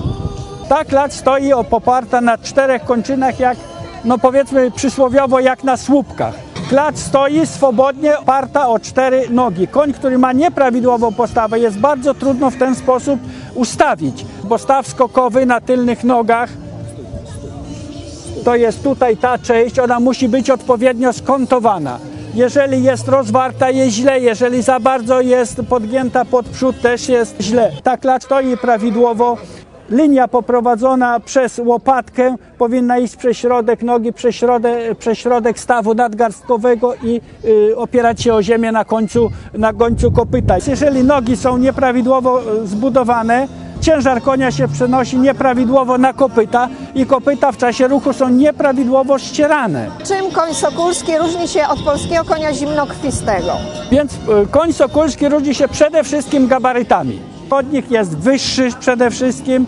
Ta 0.70 0.86
klacz 0.86 1.14
stoi 1.14 1.52
poparta 1.70 2.22
na 2.22 2.38
czterech 2.38 2.84
kończynach, 2.86 3.40
jak, 3.40 3.58
no 4.06 4.18
powiedzmy 4.18 4.72
przysłowiowo, 4.72 5.40
jak 5.40 5.64
na 5.64 5.78
słupkach. 5.78 6.34
Klacz 6.70 6.98
stoi 6.98 7.46
swobodnie, 7.46 8.20
oparta 8.20 8.68
o 8.68 8.80
cztery 8.80 9.30
nogi. 9.30 9.68
Koń, 9.68 9.94
który 9.94 10.18
ma 10.18 10.34
nieprawidłową 10.34 11.14
postawę, 11.14 11.60
jest 11.60 11.80
bardzo 11.80 12.14
trudno 12.14 12.50
w 12.50 12.58
ten 12.58 12.76
sposób 12.76 13.20
ustawić, 13.56 14.26
bo 14.44 14.58
staw 14.58 14.88
skokowy 14.88 15.46
na 15.46 15.62
tylnych 15.62 16.04
nogach 16.04 16.50
to 18.44 18.56
jest 18.56 18.84
tutaj 18.84 19.18
ta 19.18 19.38
część, 19.38 19.80
ona 19.80 20.00
musi 20.00 20.30
być 20.30 20.50
odpowiednio 20.50 21.14
skontowana. 21.14 22.00
Jeżeli 22.36 22.84
jest 22.84 23.08
rozwarta, 23.08 23.70
jest 23.70 23.96
źle. 23.96 24.20
Jeżeli 24.20 24.62
za 24.62 24.80
bardzo 24.80 25.22
jest 25.22 25.62
podgięta 25.70 26.26
pod 26.26 26.50
przód, 26.50 26.82
też 26.82 27.10
jest 27.10 27.42
źle. 27.42 27.72
Ta 27.84 27.98
klacz 27.98 28.24
stoi 28.24 28.58
prawidłowo. 28.58 29.38
Linia 29.90 30.28
poprowadzona 30.28 31.20
przez 31.20 31.58
łopatkę 31.66 32.36
powinna 32.58 32.98
iść 32.98 33.16
przez 33.16 33.38
środek 33.38 33.84
nogi, 33.84 34.14
przez 34.14 34.36
środek, 34.36 34.98
przez 34.98 35.18
środek 35.18 35.60
stawu 35.60 35.94
nadgarstkowego 35.94 36.94
i 37.04 37.22
y, 37.46 37.78
opierać 37.78 38.22
się 38.22 38.34
o 38.34 38.44
ziemię 38.44 38.72
na 38.72 38.86
końcu, 38.86 39.30
na 39.54 39.74
końcu 39.74 40.12
kopyta. 40.12 40.56
Jeżeli 40.68 41.04
nogi 41.04 41.38
są 41.38 41.58
nieprawidłowo 41.58 42.42
zbudowane, 42.64 43.48
ciężar 43.82 44.22
konia 44.22 44.52
się 44.52 44.68
przenosi 44.68 45.18
nieprawidłowo 45.18 45.98
na 45.98 46.14
kopyta 46.14 46.70
i 46.96 47.06
kopyta 47.06 47.52
w 47.52 47.58
czasie 47.58 47.88
ruchu 47.88 48.14
są 48.14 48.30
nieprawidłowo 48.30 49.20
ścierane. 49.20 49.92
Czym 50.08 50.32
koń 50.32 50.54
sokulski 50.54 51.18
różni 51.18 51.48
się 51.48 51.68
od 51.68 51.84
polskiego 51.84 52.24
konia 52.24 52.54
zimnokrwistego? 52.54 53.52
Więc 53.92 54.14
y, 54.14 54.18
koń 54.52 54.74
sokulski 54.74 55.30
różni 55.30 55.56
się 55.56 55.68
przede 55.68 56.04
wszystkim 56.04 56.48
gabarytami. 56.48 57.20
Chodnik 57.50 57.92
jest 57.92 58.18
wyższy 58.18 58.70
przede 58.80 59.12
wszystkim, 59.12 59.66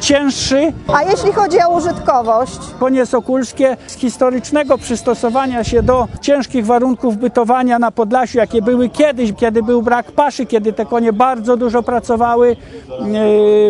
cięższy. 0.00 0.72
A 0.94 1.02
jeśli 1.02 1.32
chodzi 1.32 1.58
o 1.68 1.76
użytkowość? 1.76 2.58
Konie 2.80 3.06
sokulskie 3.06 3.76
z 3.86 3.94
historycznego 3.94 4.78
przystosowania 4.78 5.64
się 5.64 5.82
do 5.82 6.08
ciężkich 6.20 6.66
warunków 6.66 7.16
bytowania 7.16 7.78
na 7.78 7.90
Podlasiu, 7.90 8.38
jakie 8.38 8.62
były 8.62 8.88
kiedyś, 8.88 9.32
kiedy 9.32 9.62
był 9.62 9.82
brak 9.82 10.12
paszy, 10.12 10.46
kiedy 10.46 10.72
te 10.72 10.86
konie 10.86 11.12
bardzo 11.12 11.56
dużo 11.56 11.82
pracowały 11.82 12.50
y, 12.50 12.56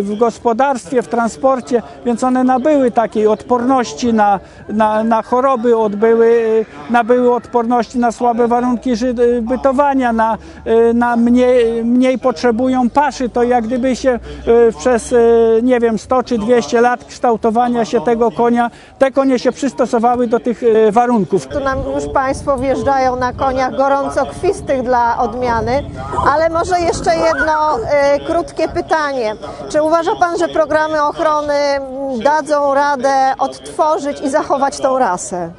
w 0.03 0.17
gospodarstwie, 0.19 1.03
w 1.03 1.09
transporcie, 1.09 1.83
więc 2.07 2.25
one 2.25 2.45
nabyły 2.45 2.91
takiej 2.91 3.27
odporności 3.27 4.15
na, 4.15 4.41
na, 4.69 5.05
na 5.05 5.23
choroby, 5.23 5.77
odbyły, 5.77 6.27
y, 6.27 6.65
nabyły 6.91 7.35
odporności 7.35 7.99
na 7.99 8.13
słabe 8.13 8.49
warunki 8.49 8.91
y, 8.93 9.43
bytowania, 9.43 10.13
na, 10.13 10.39
y, 10.67 10.95
na 10.95 11.17
mniej, 11.17 11.85
mniej 11.85 12.19
potrzebują 12.19 12.91
paszy. 12.91 13.29
To 13.29 13.43
jak 13.43 13.67
gdyby 13.67 13.97
się 13.97 14.19
y, 14.69 14.73
przez, 14.79 15.13
y, 15.13 15.61
nie 15.63 15.81
wiem, 15.81 15.96
100 15.99 16.23
czy 16.23 16.39
200 16.39 16.81
lat 16.81 17.05
kształtowania 17.05 17.85
się 17.85 18.01
tego 18.01 18.31
konia, 18.31 18.71
te 18.99 19.11
konie 19.11 19.39
się 19.39 19.53
przystosowały 19.53 20.27
do 20.27 20.41
tych 20.41 20.63
y, 20.63 20.93
warunków. 20.93 21.47
Tu 21.47 21.61
nam 21.61 21.79
już 21.95 22.09
Państwo 22.15 22.59
wjeżdżają 22.59 23.17
na 23.17 23.33
koniach 23.33 23.77
gorącokwistych 23.77 24.83
dla 24.83 25.19
odmiany, 25.19 25.83
ale 26.33 26.51
może 26.51 26.81
jeszcze 26.81 27.17
jedno 27.17 27.79
e, 27.91 28.21
krótkie 28.21 28.69
pytanie. 28.69 29.35
Czy 29.69 29.83
uważa 29.83 30.11
Pan, 30.21 30.39
że 30.39 30.49
programy 30.49 31.03
ochrony 31.03 31.55
dadzą 32.25 32.75
radę 32.75 33.35
odtworzyć 33.39 34.21
i 34.21 34.31
zachować 34.31 34.81
tą 34.81 34.99
rasę? 34.99 35.51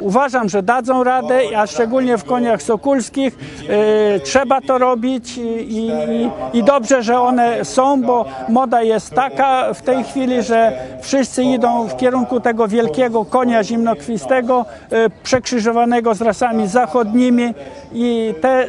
Uważam, 0.00 0.48
że 0.48 0.62
dadzą 0.62 1.04
radę, 1.04 1.40
a 1.56 1.66
szczególnie 1.66 2.18
w 2.18 2.24
koniach 2.24 2.62
sokulskich 2.62 3.38
e, 3.68 4.20
trzeba 4.20 4.60
to 4.60 4.78
robić 4.78 5.38
i, 5.38 5.42
i, 5.42 6.30
i 6.52 6.64
dobrze, 6.64 7.02
że 7.02 7.20
one 7.20 7.64
są, 7.64 8.02
bo 8.02 8.24
moda 8.48 8.82
jest 8.82 9.14
taka 9.14 9.71
w 9.74 9.82
tej 9.82 10.04
chwili, 10.04 10.42
że 10.42 10.72
wszyscy 11.00 11.44
idą 11.44 11.88
w 11.88 11.96
kierunku 11.96 12.40
tego 12.40 12.68
wielkiego 12.68 13.24
konia 13.24 13.64
zimnokrwistego, 13.64 14.66
e, 14.90 15.10
przekrzyżowanego 15.22 16.14
z 16.14 16.22
rasami 16.22 16.68
zachodnimi 16.68 17.54
i 17.92 18.34
te 18.40 18.66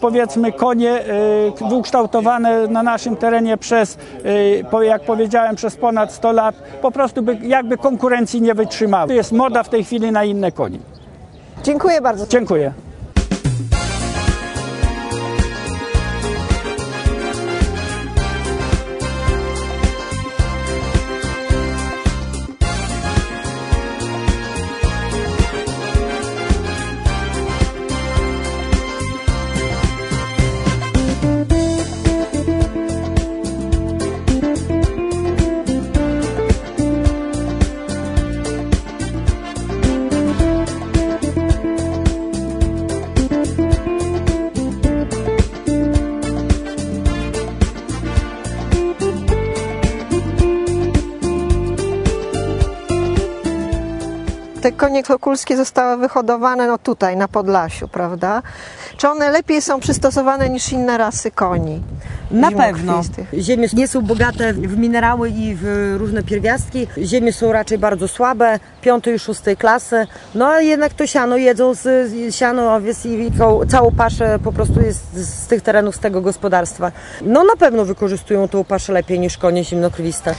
powiedzmy 0.00 0.52
konie 0.52 0.90
e, 0.90 1.74
ukształtowane 1.74 2.66
na 2.66 2.82
naszym 2.82 3.16
terenie 3.16 3.56
przez, 3.56 3.98
e, 4.72 4.84
jak 4.84 5.02
powiedziałem, 5.02 5.56
przez 5.56 5.76
ponad 5.76 6.12
100 6.12 6.32
lat, 6.32 6.54
po 6.82 6.90
prostu 6.90 7.22
by, 7.22 7.38
jakby 7.42 7.76
konkurencji 7.76 8.42
nie 8.42 8.54
wytrzymały. 8.54 9.08
To 9.08 9.14
jest 9.14 9.32
moda 9.32 9.62
w 9.62 9.68
tej 9.68 9.84
chwili 9.84 10.12
na 10.12 10.24
inne 10.24 10.52
konie. 10.52 10.78
Dziękuję 11.62 12.00
bardzo. 12.00 12.26
Dziękuję. 12.26 12.72
Konie 54.92 55.04
sokulskie 55.04 55.56
zostały 55.56 55.96
wyhodowane 55.96 56.66
no 56.66 56.78
tutaj, 56.78 57.16
na 57.16 57.28
Podlasiu, 57.28 57.88
prawda? 57.88 58.42
Czy 58.96 59.08
one 59.08 59.30
lepiej 59.30 59.62
są 59.62 59.80
przystosowane 59.80 60.50
niż 60.50 60.72
inne 60.72 60.98
rasy 60.98 61.30
koni? 61.30 61.82
Na 62.30 62.50
pewno. 62.50 63.02
Ziemie 63.34 63.68
nie 63.72 63.88
są 63.88 64.02
bogate 64.02 64.52
w 64.52 64.78
minerały 64.78 65.28
i 65.30 65.56
w 65.60 65.94
różne 65.98 66.22
pierwiastki. 66.22 66.86
Ziemie 66.98 67.32
są 67.32 67.52
raczej 67.52 67.78
bardzo 67.78 68.08
słabe, 68.08 68.58
piątej 68.82 69.14
i 69.14 69.18
szóstej 69.18 69.56
klasy. 69.56 70.06
No 70.34 70.46
ale 70.46 70.64
jednak 70.64 70.94
to 70.94 71.06
siano 71.06 71.36
jedzą 71.36 71.74
z, 71.74 72.14
siano, 72.34 72.74
owiec 72.74 73.06
i 73.06 73.30
całą- 73.38 73.66
całą 73.66 73.90
paszę 73.90 74.38
po 74.44 74.52
prostu 74.52 74.80
jest 74.80 75.14
z, 75.14 75.44
z 75.44 75.46
tych 75.46 75.62
terenów, 75.62 75.96
z 75.96 75.98
tego 75.98 76.20
gospodarstwa. 76.20 76.92
No 77.22 77.44
na 77.44 77.56
pewno 77.56 77.84
wykorzystują 77.84 78.48
tą 78.48 78.64
paszę 78.64 78.92
lepiej 78.92 79.20
niż 79.20 79.38
konie 79.38 79.64
zimnokrwiste. 79.64 80.34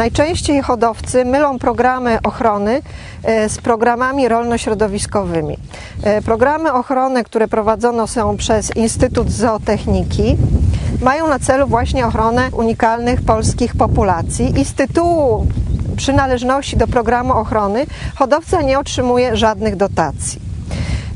Najczęściej 0.00 0.62
hodowcy 0.62 1.24
mylą 1.24 1.58
programy 1.58 2.18
ochrony 2.24 2.82
e, 3.22 3.48
z 3.48 3.58
programami 3.58 4.28
rolno-środowiskowymi. 4.28 5.56
E, 6.02 6.22
Programy 6.22 6.72
ochrony, 6.72 7.24
które 7.24 7.48
prowadzone 7.48 8.08
są 8.08 8.36
przez 8.36 8.76
Instytut 8.76 9.30
Zootechniki, 9.30 10.36
mają 11.02 11.28
na 11.28 11.38
celu 11.38 11.66
właśnie 11.66 12.06
ochronę 12.06 12.48
unikalnych 12.52 13.22
polskich 13.22 13.76
populacji 13.76 14.60
i 14.60 14.64
z 14.64 14.74
tytułu 14.74 15.46
przynależności 15.96 16.76
do 16.76 16.86
programu 16.86 17.32
ochrony 17.32 17.86
hodowca 18.14 18.62
nie 18.62 18.78
otrzymuje 18.78 19.36
żadnych 19.36 19.76
dotacji. 19.76 20.49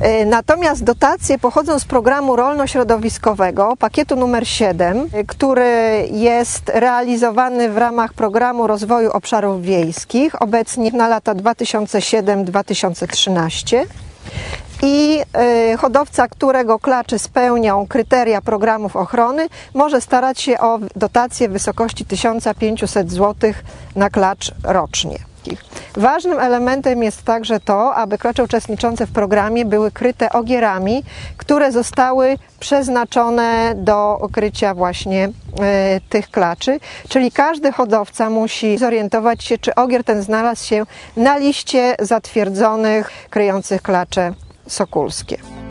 E, 0.01 0.25
Natomiast 0.25 0.85
dotacje 0.85 1.39
pochodzą 1.39 1.79
z 1.79 1.85
programu 1.85 2.37
rolno-środowiskowego, 2.37 3.77
pakietu 3.79 4.17
numer 4.17 4.49
7, 4.49 5.09
e, 5.13 5.25
który 5.25 6.09
jest 6.11 6.71
realizowany 6.75 7.71
w 7.71 7.79
ramach 7.79 8.13
programu 8.13 8.67
rozwoju 8.67 9.11
obszarów 9.11 9.63
wiejskich, 9.63 10.43
obecnie 10.43 10.93
na 10.93 11.09
lata 11.09 11.35
2007-2013. 11.35 13.87
I 14.83 15.21
e, 15.33 15.77
hodowca, 15.77 16.29
którego 16.29 16.79
klaczy 16.79 17.19
spełnią 17.19 17.87
kryteria 17.87 18.43
programów 18.43 18.97
ochrony, 18.97 19.49
może 19.75 20.01
starać 20.01 20.41
się 20.41 20.59
o 20.59 20.79
dotację 20.97 21.49
w 21.49 21.53
wysokości 21.53 22.05
1500 22.05 23.11
zł 23.11 23.53
na 23.97 24.11
klacz 24.11 24.53
rocznie. 24.65 25.19
Ważnym 25.97 26.39
elementem 26.39 27.03
jest 27.03 27.23
także 27.23 27.61
to, 27.61 27.95
aby 27.95 28.19
klacze 28.19 28.45
uczestniczące 28.45 29.07
w 29.07 29.13
programie 29.13 29.65
były 29.65 29.91
kryte 29.91 30.33
ogierami, 30.33 31.03
które 31.37 31.73
zostały 31.73 32.39
przeznaczone 32.61 33.75
do 33.77 34.19
okrycia 34.19 34.75
właśnie 34.75 35.25
e, 35.61 36.01
tych 36.09 36.31
klaczy. 36.31 36.81
Czyli 37.09 37.33
każdy 37.33 37.73
hodowca 37.73 38.31
musi 38.31 38.79
zorientować 38.79 39.45
się, 39.45 39.59
czy 39.59 39.75
ogier 39.75 40.05
ten 40.05 40.23
znalazł 40.23 40.65
się 40.65 40.87
na 41.17 41.37
liście 41.37 41.97
zatwierdzonych 41.99 43.11
kryjących 43.31 43.83
klacze 43.83 44.33
sokulskie. 44.67 45.64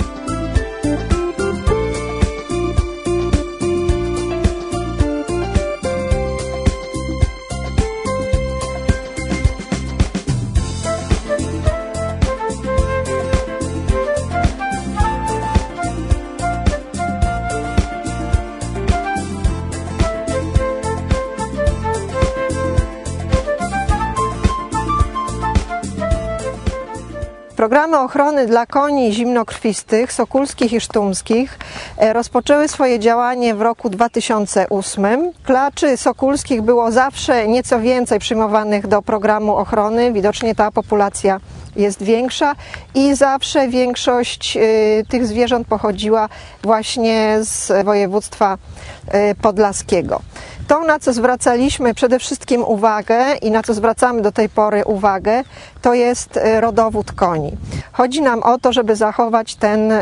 Programy 27.64 28.00
ochrony 28.00 28.46
dla 28.48 28.66
koni 28.66 29.14
zimnokrwistych, 29.14 30.14
sokulskich 30.14 30.74
i 30.74 30.82
sztumskich 30.82 31.60
e, 31.98 32.14
rozpoczęły 32.14 32.68
swoje 32.68 33.00
działanie 33.00 33.56
w 33.56 33.62
roku 33.62 33.90
2008. 33.90 35.32
Klaczy 35.44 35.98
sokulskich 35.98 36.62
było 36.62 36.92
zawsze 36.92 37.48
nieco 37.48 37.80
więcej 37.80 38.20
przyjmowanych 38.20 38.88
do 38.88 39.02
programu 39.02 39.56
ochrony. 39.56 40.14
Widocznie 40.14 40.56
ta 40.56 40.72
populacja 40.72 41.40
jest 41.76 42.04
większa 42.04 42.56
i 42.96 43.16
zawsze 43.16 43.68
większość 43.68 44.58
y, 44.58 45.06
tych 45.10 45.28
zwierząt 45.28 45.68
pochodziła 45.68 46.30
właśnie 46.64 47.38
z 47.42 47.86
województwa 47.86 48.58
y, 49.08 49.36
podlaskiego. 49.36 50.22
To, 50.68 50.84
na 50.84 51.00
co 51.00 51.14
zwracaliśmy 51.14 51.94
przede 51.94 52.20
wszystkim 52.20 52.64
uwagę 52.64 53.36
i 53.42 53.52
na 53.52 53.64
co 53.64 53.74
zwracamy 53.74 54.22
do 54.22 54.32
tej 54.32 54.50
pory 54.50 54.86
uwagę, 54.86 55.44
to 55.82 55.94
jest 55.94 56.38
y, 56.38 56.62
rodowód 56.62 57.12
koni. 57.12 57.52
Chodzi 57.92 58.22
nam 58.22 58.44
o 58.44 58.58
to, 58.58 58.74
żeby 58.74 58.96
zachować 58.96 59.56
ten 59.56 59.94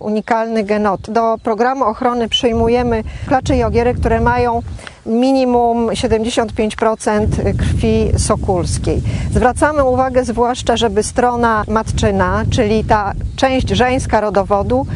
unikalny 0.00 0.64
genot. 0.64 1.10
Do 1.10 1.38
programu 1.42 1.84
ochrony 1.84 2.28
przyjmujemy 2.28 3.02
klacze 3.28 3.56
i 3.56 3.64
ogiery, 3.64 3.94
które 3.94 4.20
mają 4.20 4.62
minimum 5.06 5.86
75% 5.86 7.26
krwi 7.58 8.12
sokulskiej. 8.18 9.02
Zwracamy 9.30 9.84
uwagę 9.84 10.24
zwłaszcza, 10.24 10.76
żeby 10.76 11.02
strona 11.02 11.64
matczyna, 11.68 12.42
czyli 12.50 12.84
ta 12.84 13.12
część 13.36 13.68
żeńska 13.68 14.20
rodowodu, 14.20 14.86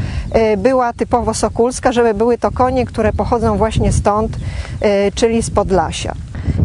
y, 0.53 0.57
była 0.57 0.93
typowo 0.93 1.35
sokulska, 1.35 1.93
żeby 1.93 2.15
były 2.15 2.39
to 2.39 2.51
konie, 2.51 2.87
które 2.87 3.13
pochodzą 3.13 3.57
właśnie 3.57 3.93
stąd, 3.93 4.37
y, 4.37 5.13
czyli 5.15 5.43
z 5.43 5.51
Podlasia. 5.51 6.15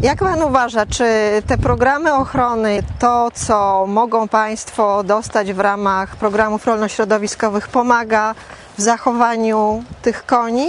Jak 0.01 0.19
Pan 0.19 0.41
uważa, 0.41 0.85
czy 0.85 1.05
te 1.47 1.57
programy 1.57 2.13
ochrony, 2.13 2.83
to 2.99 3.29
co 3.33 3.85
mogą 3.87 4.27
Państwo 4.27 5.03
dostać 5.03 5.53
w 5.53 5.59
ramach 5.59 6.15
programów 6.15 6.67
rolno-środowiskowych, 6.67 7.67
pomaga 7.67 8.35
w 8.77 8.81
zachowaniu 8.81 9.83
tych 10.01 10.25
koni? 10.25 10.67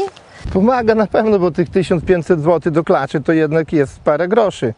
Pomaga 0.53 0.95
na 0.95 1.07
pewno, 1.07 1.39
bo 1.39 1.51
tych 1.51 1.69
1500 1.69 2.41
zł 2.41 2.73
do 2.73 2.85
klaczy 2.85 3.21
to 3.21 3.33
jednak 3.33 3.73
jest 3.73 4.01
parę 4.01 4.29
groszy. 4.29 4.75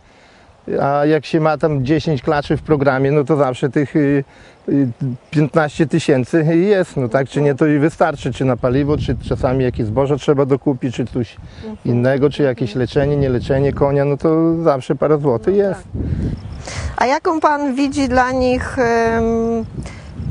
A 0.83 1.07
jak 1.07 1.27
się 1.27 1.41
ma 1.41 1.59
tam 1.59 1.85
10 1.85 2.23
klaczy 2.23 2.57
w 2.57 2.63
programie, 2.63 3.11
no 3.11 3.25
to 3.25 3.37
zawsze 3.37 3.71
tych 3.71 3.97
y, 3.97 4.25
y, 4.69 4.89
15 5.31 5.87
tysięcy 5.87 6.45
jest. 6.45 6.97
No 6.97 7.09
tak 7.09 7.29
czy 7.29 7.43
nie, 7.43 7.55
to 7.55 7.67
i 7.67 7.79
wystarczy, 7.79 8.33
czy 8.33 8.45
na 8.45 8.57
paliwo, 8.57 8.99
czy 8.99 9.17
czasami 9.29 9.65
jakieś 9.65 9.87
zboże 9.87 10.17
trzeba 10.17 10.47
dokupić, 10.47 10.95
czy 10.95 11.07
coś 11.07 11.37
innego, 11.85 12.31
czy 12.31 12.43
jakieś 12.43 12.75
leczenie, 12.75 13.17
nie 13.17 13.29
leczenie 13.29 13.73
konia, 13.73 14.05
no 14.05 14.17
to 14.17 14.63
zawsze 14.63 14.95
parę 14.95 15.19
złotych 15.19 15.57
jest. 15.57 15.83
A 16.97 17.07
jaką 17.07 17.41
Pan 17.41 17.75
widzi 17.75 18.09
dla 18.09 18.33
nich 18.33 18.77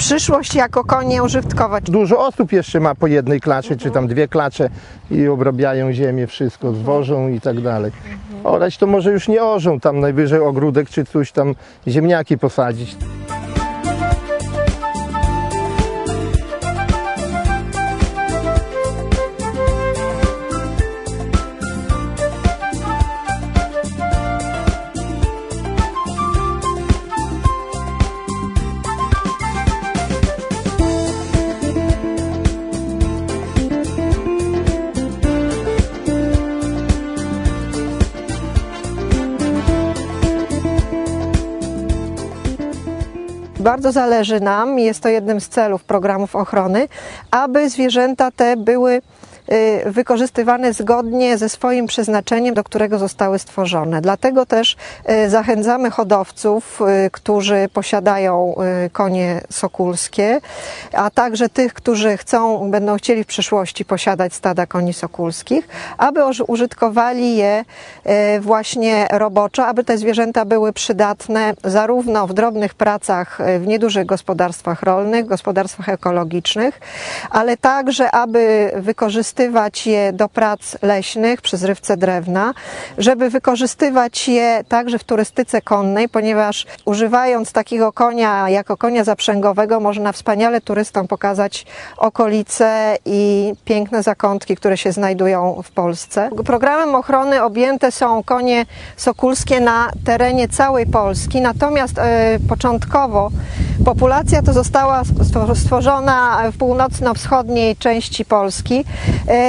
przyszłość 0.03 0.55
jako 0.55 0.83
konie 0.83 1.23
użytkowe? 1.23 1.81
Dużo 1.81 2.27
osób 2.27 2.51
jeszcze 2.51 2.79
ma 2.79 2.95
po 2.95 3.07
jednej 3.07 3.41
klaczy, 3.41 3.77
czy 3.77 3.91
tam 3.91 4.07
dwie 4.07 4.27
klacze 4.27 4.69
i 5.11 5.27
obrabiają 5.27 5.93
ziemię, 5.93 6.27
wszystko 6.27 6.73
zwożą 6.73 7.29
i 7.29 7.41
tak 7.41 7.61
dalej. 7.61 7.91
Orać 8.43 8.77
to 8.77 8.87
może 8.87 9.11
już 9.11 9.27
nie 9.27 9.43
orzą, 9.43 9.79
tam 9.79 9.99
najwyżej 9.99 10.39
ogródek 10.39 10.89
czy 10.89 11.05
coś 11.05 11.31
tam 11.31 11.55
ziemniaki 11.87 12.37
posadzić. 12.37 12.95
Bardzo 43.63 43.91
zależy 43.91 44.39
nam, 44.39 44.79
jest 44.79 45.03
to 45.03 45.09
jednym 45.09 45.41
z 45.41 45.49
celów 45.49 45.83
programów 45.83 46.35
ochrony, 46.35 46.87
aby 47.31 47.69
zwierzęta 47.69 48.31
te 48.31 48.57
były 48.57 49.01
wykorzystywane 49.85 50.73
zgodnie 50.73 51.37
ze 51.37 51.49
swoim 51.49 51.87
przeznaczeniem, 51.87 52.55
do 52.55 52.63
którego 52.63 52.97
zostały 52.97 53.39
stworzone. 53.39 54.01
Dlatego 54.01 54.45
też 54.45 54.75
y, 55.09 55.29
zachęcamy 55.29 55.91
hodowców, 55.91 56.81
y, 57.05 57.09
którzy 57.11 57.69
posiadają 57.73 58.55
y, 58.85 58.89
konie 58.89 59.41
sokulskie, 59.49 60.41
a 60.93 61.09
także 61.09 61.49
tych, 61.49 61.73
którzy 61.73 62.17
chcą, 62.17 62.71
będą 62.71 62.97
chcieli 62.97 63.23
w 63.23 63.27
przyszłości 63.27 63.85
posiadać 63.85 64.33
stada 64.33 64.65
koni 64.65 64.93
sokulskich, 64.93 65.67
aby 65.97 66.19
użytkowali 66.47 67.37
je 67.37 67.65
y, 68.37 68.39
właśnie 68.39 69.07
roboczo, 69.11 69.65
aby 69.65 69.83
te 69.83 69.97
zwierzęta 69.97 70.45
były 70.45 70.73
przydatne 70.73 71.53
zarówno 71.63 72.27
w 72.27 72.33
drobnych 72.33 72.73
pracach 72.73 73.39
y, 73.39 73.59
w 73.59 73.67
niedużych 73.67 74.05
gospodarstwach 74.05 74.83
rolnych, 74.83 75.25
gospodarstwach 75.25 75.89
ekologicznych, 75.89 76.79
ale 77.29 77.57
także, 77.57 78.11
aby 78.11 78.71
wykorzystywać 79.33 79.87
je 79.87 80.13
do 80.13 80.29
prac 80.29 80.77
leśnych 80.81 81.41
przy 81.41 81.57
zrywce 81.57 81.97
drewna, 81.97 82.53
żeby 82.97 83.29
wykorzystywać 83.29 84.27
je 84.27 84.63
także 84.67 84.99
w 84.99 85.03
turystyce 85.03 85.61
konnej, 85.61 86.09
ponieważ 86.09 86.65
używając 86.85 87.51
takiego 87.51 87.91
konia 87.93 88.49
jako 88.49 88.77
konia 88.77 89.03
zaprzęgowego 89.03 89.79
można 89.79 90.11
wspaniale 90.11 90.61
turystom 90.61 91.07
pokazać 91.07 91.65
okolice 91.97 92.97
i 93.05 93.53
piękne 93.65 94.03
zakątki, 94.03 94.55
które 94.55 94.77
się 94.77 94.91
znajdują 94.91 95.61
w 95.63 95.71
Polsce. 95.71 96.29
Programem 96.45 96.95
ochrony 96.95 97.43
objęte 97.43 97.91
są 97.91 98.23
konie 98.23 98.65
sokulskie 98.97 99.59
na 99.59 99.89
terenie 100.05 100.47
całej 100.47 100.85
Polski, 100.85 101.41
natomiast 101.41 101.99
e, 101.99 102.37
początkowo 102.49 103.31
populacja 103.85 104.41
to 104.41 104.53
została 104.53 105.03
stwo- 105.03 105.55
stworzona 105.55 106.41
w 106.51 106.57
północno-wschodniej 106.57 107.75
części 107.75 108.25
Polski, 108.25 108.85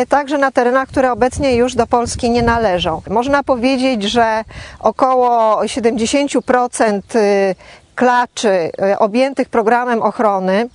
także 0.09 0.39
na 0.39 0.51
terenach, 0.51 0.89
które 0.89 1.13
obecnie 1.13 1.55
już 1.55 1.75
do 1.75 1.87
Polski 1.87 2.31
nie 2.31 2.43
należą. 2.43 3.03
Można 3.11 3.43
powiedzieć, 3.43 4.03
że 4.03 4.45
około 4.81 5.61
70% 5.63 7.01
y, 7.17 7.55
klaczy 7.95 8.49
y, 8.93 8.99
objętych 8.99 9.49
programem 9.49 10.03
ochrony 10.03 10.69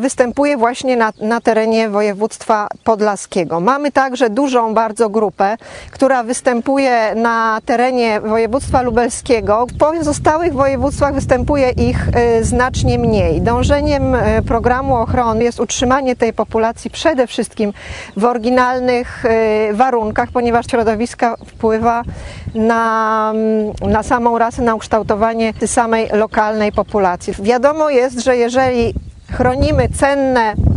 występuje 0.00 0.56
właśnie 0.56 0.96
na, 0.96 1.12
na 1.20 1.40
terenie 1.40 1.88
województwa 1.88 2.68
podlaskiego. 2.84 3.60
Mamy 3.60 3.92
także 3.92 4.30
dużą 4.30 4.74
bardzo 4.74 5.08
grupę, 5.08 5.56
która 5.90 6.22
występuje 6.22 7.14
na 7.14 7.60
terenie 7.66 8.20
województwa 8.20 8.82
lubelskiego. 8.82 9.66
W 9.66 9.78
pozostałych 9.78 10.52
województwach 10.52 11.14
występuje 11.14 11.70
ich 11.70 12.08
y, 12.08 12.44
znacznie 12.44 12.98
mniej. 12.98 13.40
Dążeniem 13.40 14.14
y, 14.14 14.42
programu 14.46 14.96
ochrony 14.96 15.44
jest 15.44 15.60
utrzymanie 15.60 16.16
tej 16.16 16.32
populacji 16.32 16.90
przede 16.90 17.26
wszystkim 17.26 17.72
w 18.16 18.24
oryginalnych 18.24 19.24
warunkach, 19.72 20.28
ponieważ 20.32 20.66
środowiska 20.66 21.36
wpływa 21.46 22.02
na, 22.54 23.32
na 23.86 24.02
samą 24.02 24.38
rasę, 24.38 24.62
na 24.62 24.74
ukształtowanie 24.74 25.52
samej 25.66 26.08
lokalnej 26.12 26.72
populacji. 26.72 27.34
Wiadomo 27.38 27.90
jest, 27.90 28.20
że 28.20 28.36
jeżeli 28.36 28.94
cenne 29.90 30.54
mm, 30.56 30.71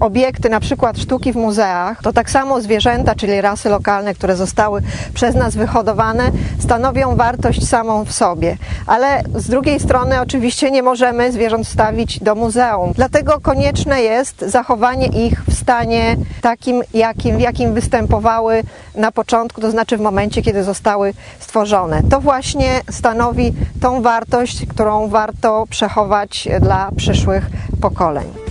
obiekty, 0.00 0.48
na 0.48 0.60
przykład 0.60 0.98
sztuki 0.98 1.32
w 1.32 1.36
muzeach, 1.36 2.02
to 2.02 2.12
tak 2.12 2.30
samo 2.30 2.60
zwierzęta, 2.60 3.14
czyli 3.14 3.40
rasy 3.40 3.68
lokalne, 3.68 4.14
które 4.14 4.36
zostały 4.36 4.82
przez 5.14 5.34
nas 5.34 5.56
wyhodowane, 5.56 6.30
stanowią 6.58 7.16
wartość 7.16 7.68
samą 7.68 8.04
w 8.04 8.12
sobie. 8.12 8.56
Ale 8.86 9.22
z 9.34 9.48
drugiej 9.48 9.80
strony 9.80 10.20
oczywiście 10.20 10.70
nie 10.70 10.82
możemy 10.82 11.32
zwierząt 11.32 11.66
wstawić 11.66 12.20
do 12.20 12.34
muzeum. 12.34 12.92
Dlatego 12.94 13.40
konieczne 13.40 14.02
jest 14.02 14.40
zachowanie 14.40 15.06
ich 15.06 15.44
w 15.44 15.54
stanie 15.54 16.16
takim, 16.40 16.82
jakim, 16.94 17.36
w 17.36 17.40
jakim 17.40 17.74
występowały 17.74 18.62
na 18.94 19.12
początku, 19.12 19.60
to 19.60 19.70
znaczy 19.70 19.96
w 19.96 20.00
momencie, 20.00 20.42
kiedy 20.42 20.64
zostały 20.64 21.14
stworzone. 21.38 22.02
To 22.10 22.20
właśnie 22.20 22.80
stanowi 22.90 23.52
tą 23.80 24.02
wartość, 24.02 24.66
którą 24.66 25.08
warto 25.08 25.64
przechować 25.70 26.48
dla 26.60 26.90
przyszłych 26.96 27.46
pokoleń. 27.80 28.47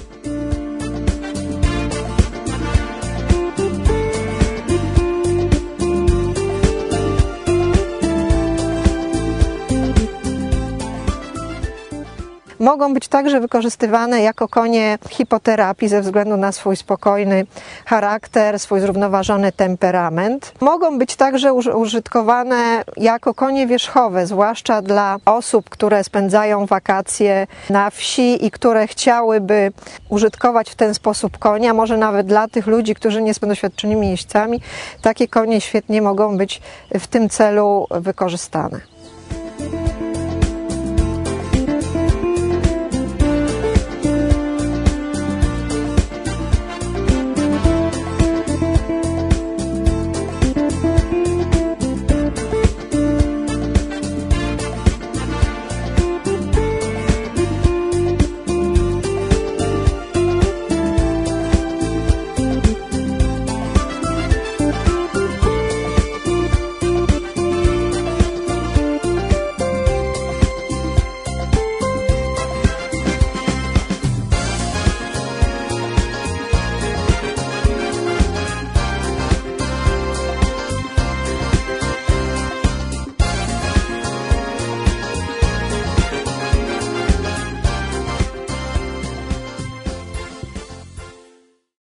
Mogą 12.68 12.94
być 12.94 13.08
także 13.08 13.40
wykorzystywane 13.40 14.22
jako 14.22 14.48
konie 14.48 14.98
hipoterapii 15.10 15.88
ze 15.88 16.02
względu 16.02 16.38
na 16.38 16.52
swój 16.52 16.76
spokojny 16.76 17.46
charakter, 17.86 18.60
swój 18.60 18.80
zrównoważony 18.80 19.52
temperament. 19.52 20.52
Mogą 20.62 20.98
być 20.98 21.16
także 21.16 21.54
uż- 21.54 21.76
użytkowane 21.76 22.84
jako 22.98 23.34
konie 23.34 23.68
wierzchowe, 23.68 24.28
zwłaszcza 24.28 24.82
dla 24.82 25.18
osób, 25.26 25.70
które 25.70 26.04
spędzają 26.04 26.66
wakacje 26.66 27.48
na 27.70 27.90
wsi 27.90 28.46
i 28.46 28.52
które 28.52 28.88
chciałyby 28.88 29.72
użytkować 30.10 30.70
w 30.70 30.76
ten 30.76 30.94
sposób 30.94 31.38
konia, 31.38 31.74
może 31.74 31.98
nawet 31.98 32.28
dla 32.28 32.48
tych 32.48 32.68
ludzi, 32.68 32.96
którzy 32.96 33.22
nie 33.22 33.34
są 33.34 33.48
doświadczonymi 33.48 34.10
jeźdźcami, 34.10 34.62
takie 35.02 35.28
konie 35.28 35.62
świetnie 35.62 36.02
mogą 36.02 36.38
być 36.38 36.62
w 37.00 37.08
tym 37.08 37.30
celu 37.30 37.88
wykorzystane. 37.92 38.97